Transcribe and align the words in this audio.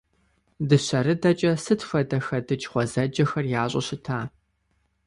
Дыщэрыдэкӏэ 0.67 1.51
сыт 1.63 1.81
хуэдэ 1.87 2.17
хэдыкӏ 2.25 2.67
гъуэзэджэхэр 2.71 3.45
ящӏу 3.61 3.83
щыта! 3.87 4.19